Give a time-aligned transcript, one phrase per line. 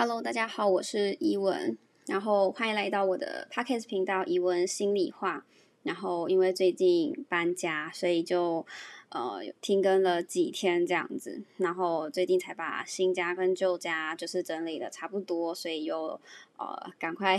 [0.00, 5.44] Hello，大家好，我是伊文，然后欢迎来到我的 Podcast 频道伊文心里话。
[5.82, 8.64] 然后因为最近搬家，所以就
[9.08, 11.42] 呃停更了几天这样子。
[11.56, 16.20] 然后最近才把新家跟旧家就是整理的差不多，所以又
[16.58, 17.36] 呃赶快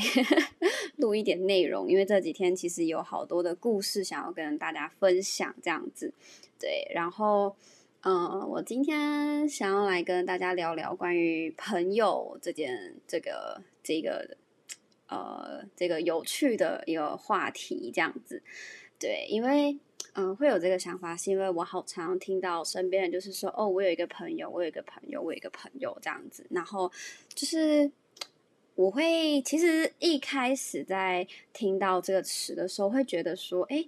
[0.97, 6.13] 录一点内容，因为这几天其实有好多的故事想要跟大家分享这样子。
[6.59, 7.55] 对，然后。
[8.01, 14.37] 嗯，我今天想要来跟大家聊聊关于朋友这件、这个、这个，
[15.09, 18.41] 呃，这个有趣的一个话题，这样子。
[18.97, 19.77] 对，因为
[20.13, 26.47] 嗯，会有这个想法，是因为我好常听到身边人就是说，哦，我有一个朋友，我有一个朋友，我有一个朋友这样子。
[26.51, 26.89] 然后
[27.35, 27.91] 就是
[28.75, 33.83] 我会，其实一开始在听到这个词的时候，会觉得说，哎，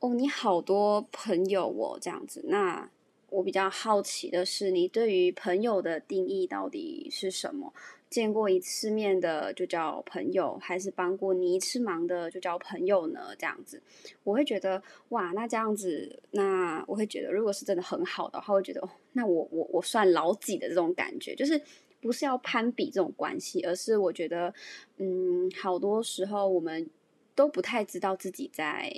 [0.00, 2.42] 哦，你好多朋友哦，这样子。
[2.44, 2.90] 那
[3.32, 7.72] 我比较好奇的是，你对于朋友的定义到底是什么？
[8.10, 13.34] 见过一次面的就叫朋友，还是帮过你一次忙的就叫朋友呢？
[13.38, 13.82] 这样子，
[14.22, 21.58] 我会觉得哇，那这样子，那我会觉得，如果是真的很好的话，会觉得哦，那我我我算老几的这种感觉，就是
[22.02, 24.52] 不是要攀比这种关系，而是我觉得，
[24.98, 26.90] 嗯，好多时候我们
[27.34, 28.92] 都不太知道自己在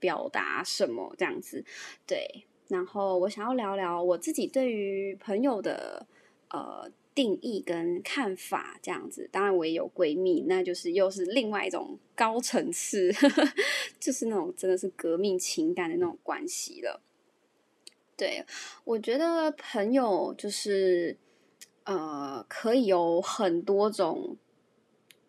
[0.00, 1.62] 表达什么，这样子，
[2.06, 2.46] 对。
[2.68, 6.06] 然后我想要聊聊我自己对于朋友的
[6.48, 9.28] 呃定义跟看法，这样子。
[9.30, 13.12] 当然我也有闺蜜，那就是又是另外一种高层次，
[14.00, 17.02] 就是那种真的是革命情感的那种关系了。
[18.16, 18.44] 对，
[18.84, 21.18] 我觉得朋友就是
[21.84, 24.38] 呃可以有很多种，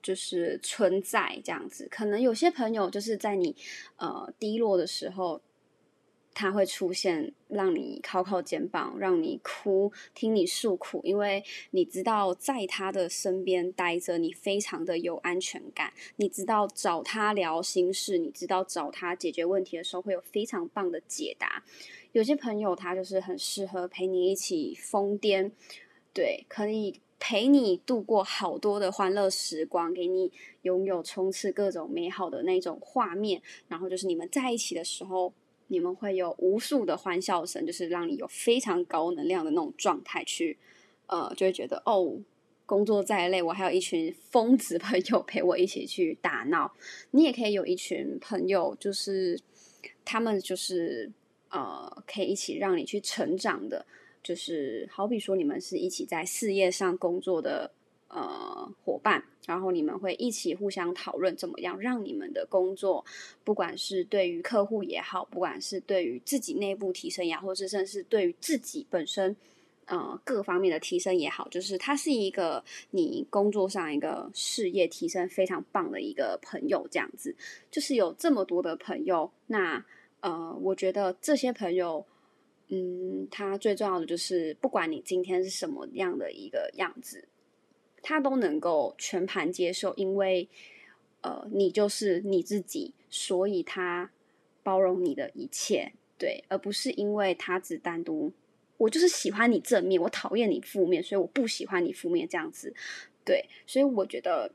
[0.02, 1.88] 就是存在这样子。
[1.92, 3.56] 可能有些朋友就是在你
[3.98, 5.42] 呃低落的时候。
[6.36, 15.94] 他会出现，让你靠靠肩膀，让你哭，听你诉苦，因为你知道在他的身边待着，你非常的有安全感。
[16.18, 21.64] 你知道找他聊心事，你知道找他解决问题的时候会有非常棒的解答。
[22.12, 25.52] 有些朋友他就是很适合陪你一起疯癫，
[26.14, 30.30] 对，可以陪你度过好多的欢乐时光，给你
[30.64, 33.42] 拥有充斥各种美好的那种画面。
[33.70, 35.32] 然后就是你们在一起的时候。
[35.68, 40.58] 你们会有无数的欢笑声，就是让你有非常高能量的那种状态去，
[41.08, 42.18] 呃，就会觉得哦，
[42.66, 46.74] 工作再累，我还有一群疯子朋友陪我一起去打闹。
[47.12, 49.40] 你也可以有一群朋友，就是
[50.04, 51.12] 他们就是
[51.50, 53.86] 呃，可以一起让你去成长的，
[54.22, 57.72] 就是好比说你们是一起在事业上工作的。
[58.16, 63.04] 呃，伙伴，然后你们会一起互相讨论怎么样让你们的工作，
[63.44, 69.36] 不管是对于客户也好，不管是对于自己内部提升也好，或是甚至是对于自己本身
[69.88, 77.36] 呃各方面的提升也好，就是他是一个你工作上一个事业提升非常棒的一个朋友，这样子，
[77.70, 79.84] 就是有这么多的朋友，那
[80.22, 82.06] 呃，我觉得这些朋友，
[82.70, 87.28] 嗯，他最重要的就是不管你今天是什么样的一个样子。
[88.06, 90.48] 他都能够全盘接受，因为，
[91.22, 94.12] 呃，你就是你自己，所以他
[94.62, 98.32] 包容你的一切，对，而不是因为他只单独，
[98.78, 102.76] 我就是喜欢你正面，我讨厌你负面，所以我不喜欢你负面这样子，
[103.26, 104.52] 对，所以我觉得。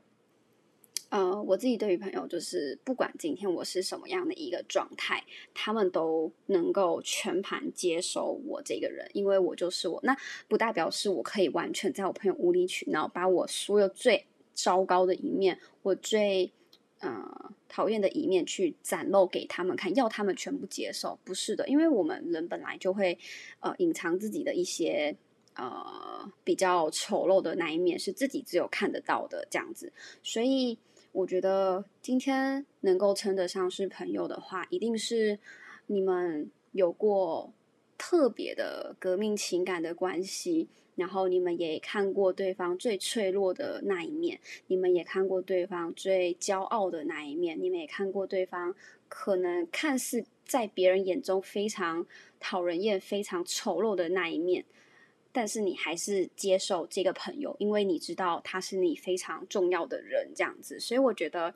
[1.11, 5.21] 呃，我自己对于朋友就是，不管今天我是什么样的一个状态，
[5.53, 9.99] 他们都能够全盘接受我这个人，因为我就是我。
[10.03, 10.15] 那
[10.47, 16.49] 不代表是我可以完全在我朋友无理取闹，把我所有最糟糕的一面，我最
[16.99, 23.19] 呃讨厌的一面去展露给他们看，要他们全部接受，不是的，因为我们人本来就会
[23.59, 25.13] 呃隐藏自己的一些
[25.57, 29.91] 呃比较丑陋的那一面，是自己只有看得到的这样子，
[30.23, 30.79] 所以。
[31.11, 35.39] 我觉得今天能够称得上是朋友的话，一定是
[35.87, 37.51] 你们有过
[37.97, 48.73] 特别的革命情感的关系，然后你们也看过对方最脆弱的那一面，你们也看过对方最骄傲的那一面，你们也看过对方
[49.09, 52.05] 可能看似在别人眼中非常
[52.39, 54.65] 讨人厌、非常丑陋的那一面。
[55.33, 60.77] 但是你还是接受这个朋友，因为你知道他是你非常重要的人，这样子。
[60.77, 61.53] 所以我觉得，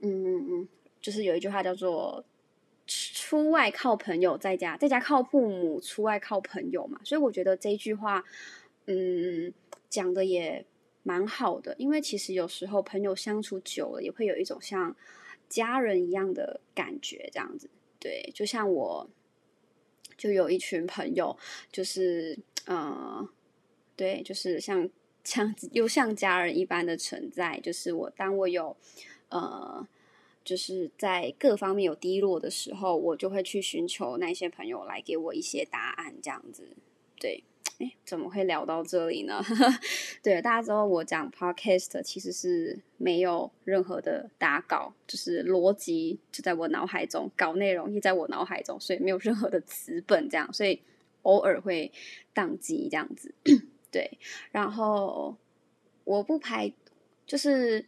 [0.00, 0.68] 嗯嗯，
[1.00, 2.22] 就是有一句话叫做
[2.86, 7.00] “出外靠朋友，在家在家靠父母，出外靠朋友”嘛。
[7.02, 8.22] 所以我觉得这句话，
[8.84, 9.50] 嗯，
[9.88, 10.66] 讲的也
[11.02, 11.74] 蛮好的。
[11.78, 14.94] 因为其实有时候朋友相处久了，也会有一种像
[15.48, 17.70] 家人一样的感觉，这样子。
[17.98, 19.08] 对，就像我，
[20.18, 21.34] 就有一群朋友，
[21.72, 22.38] 就是。
[22.66, 23.28] 呃，
[23.96, 24.88] 对，就是像
[25.24, 27.58] 像又像家人一般的存在。
[27.60, 28.76] 就是我当我有
[29.28, 29.86] 呃，
[30.44, 36.68] 就是在各方面有低落的时候，我就会去寻求那些朋友来给我一些答案，这样子，
[37.18, 37.44] 对。
[37.78, 39.42] 哎，怎么会聊到这里呢？
[40.22, 50.78] 对，大家知道我讲 podcast 其实是没有任何的打稿，就是逻辑就在我脑海中，稿内容也在我脑海中，所以没有任何的词本这样，所以
[51.30, 51.92] 偶尔会
[52.34, 53.32] 宕机这样子。
[53.92, 54.18] 对，
[54.50, 55.36] 然后
[56.04, 56.72] 我不排，
[57.26, 57.86] 就是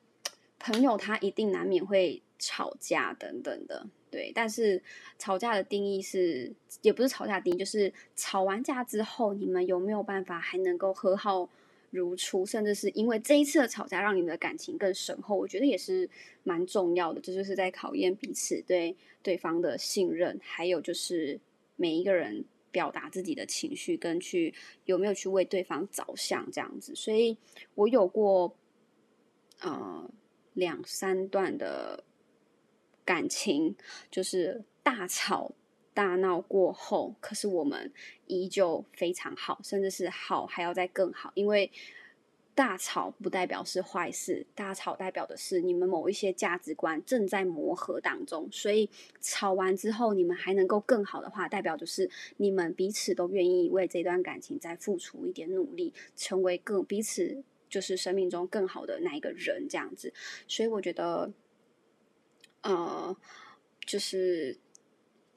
[0.58, 3.86] 朋友他一定难免会吵架等等的。
[4.10, 4.82] 对，但是
[5.18, 6.52] 吵架的定义是，
[6.82, 11.48] 也不是吵架定义，就是吵完架之后，你们有没有办法还能够和好
[11.90, 16.10] 如初，甚至是因为这一次的吵架让你们的感情更深厚，我觉得也是
[16.42, 17.20] 蛮重要的。
[17.20, 21.40] 这就是在考验彼此对对方的信任，还有就是
[21.76, 24.52] 每一个人表达自己的情绪跟去
[24.86, 26.92] 有没有去为对方着想这样子。
[26.96, 27.38] 所以
[27.76, 28.56] 我有过
[29.60, 30.10] 呃
[30.54, 32.02] 两三段的。
[33.04, 33.74] 感情
[34.12, 35.50] 就是大吵
[35.92, 37.92] 大闹过后，可是我们
[38.28, 41.32] 依旧非常好，甚至是好还要再更好。
[41.34, 41.68] 因为
[42.54, 48.48] 大吵不代表是坏事，大吵代表的是你们某一些价值观正在磨合当中。
[48.52, 48.88] 所以
[49.20, 60.12] 吵完之后，你们还能够更好的话，代表就是你们彼此都愿意为这段感情再付出一点努力，成为更彼此就是生命中更好的那一个人这样子。
[60.48, 61.32] 所以我觉得。
[62.64, 63.16] 呃，
[63.84, 64.56] 就是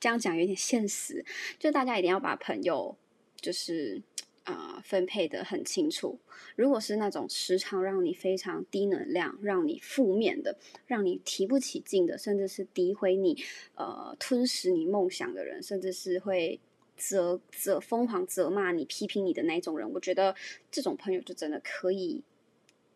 [0.00, 1.24] 这样讲有点现实，
[1.60, 2.96] 就大家一定要把朋友
[3.36, 4.02] 就是
[4.46, 6.18] 啊分配的很清楚。
[6.56, 13.36] 如果是那种时常让你非常低能量、让你负面的、让你提不起劲的，甚至是诋毁你、
[13.74, 16.58] 呃吞噬你梦想的人，甚至是会
[16.96, 20.34] 责责疯狂责骂你、批评你的那种人，我觉得
[20.70, 22.24] 这种朋友就真的可以。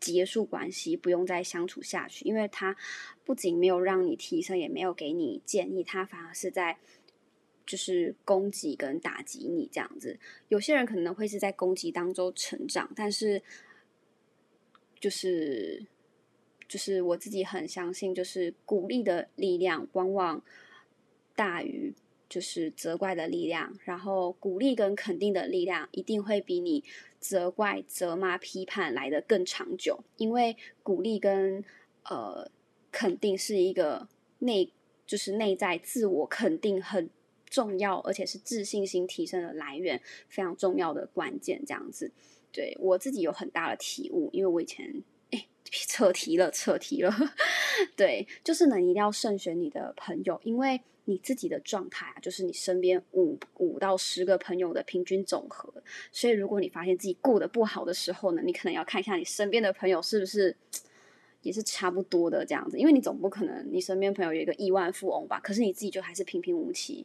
[0.00, 2.74] 结束关系，不用再相处下去，因为他
[3.22, 6.78] 不仅没有让你提升，也没有给你建议，他反而是在
[7.66, 10.18] 就是攻击跟打击你这样子。
[10.48, 13.42] 有些人可能会是在攻击当中成长，但是
[14.98, 15.84] 就是
[16.68, 20.42] 就是我自己很相信，就是鼓励的力量往往
[21.34, 21.94] 大于。
[22.30, 26.84] 就是责怪的力量，然后鼓励跟肯定的力量一定会比你
[27.18, 30.04] 责怪、责骂、批判来的更长久。
[30.16, 31.64] 因为鼓励跟
[32.04, 32.48] 呃
[32.92, 34.06] 肯定是一个
[34.38, 34.72] 内，
[35.04, 37.10] 就是内在自我肯定很
[37.50, 41.62] 重要，而且是自信心提升的来源，非常重要的关键。
[41.66, 42.10] 这样子，
[42.52, 45.02] 对我自己有很大的体悟，因为我以前
[45.32, 47.12] 哎 扯题了，扯题了。
[47.96, 50.80] 对，就是呢，一定要慎选你的朋友，因为。
[51.06, 55.72] 你自己的状态啊，就是你身边五五到十个朋友的平均总和。
[56.12, 60.54] 所以，如果你发现自己过得不好的时候呢，你可能要看一下你身边的朋友是不是
[61.42, 62.78] 也是差不多的这样子。
[62.78, 65.40] 因为你总不可能你身边朋友有一个亿万富翁吧？
[65.40, 67.04] 可是你自己就还是平平无奇，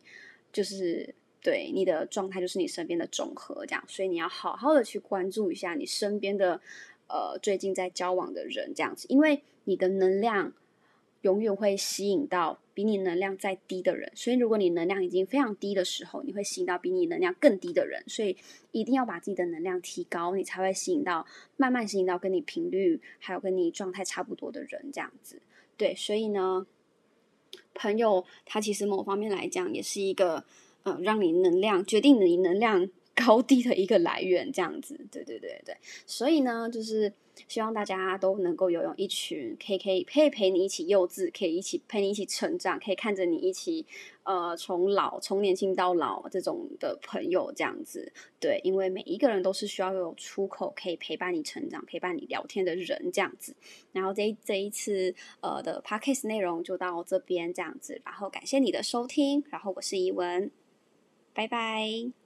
[0.55, 3.83] 就是对你的状态就是你身边的总和这样。
[3.87, 6.61] 所以你要好好的去关注一下你身边的
[7.07, 10.53] 呃最近在交往的人这样子，因为你的能量。
[11.21, 18.37] 永远会吸引到比你能量再低的人，所以如果你能量已经非常低的时候，你会吸引到比你能量更低的人，所以
[18.71, 21.25] 一定要把自己的能量提高，你才会吸引到
[21.57, 25.41] 慢慢吸引到跟你频率还有跟你状态差不多的人，这样子。
[25.75, 26.67] 对，所以呢，
[27.75, 30.43] 朋友他其实某方面来讲也是一个
[30.81, 32.89] 呃，让你能量决定你能量。
[33.17, 35.73] 高低的一个来源，这样子，对对对对，
[36.05, 37.13] 所以呢，就是
[37.47, 43.85] 希望大家都能够有一群可以可以陪陪你一起幼稚，可以一起陪你一起成长，可以看着你一起
[44.23, 53.55] 呃从老从年轻到老这种的朋友，这样子，对，因为每一个人都是需要有出口可以陪伴你成长、陪伴你聊天的人，这样子。
[53.91, 60.49] 然后这这一次呃的 podcast 内容就到这边这样子，然后感谢你的收听，然后我是怡文，
[61.33, 62.24] 拜拜。